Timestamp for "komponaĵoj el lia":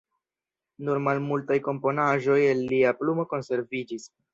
1.69-2.99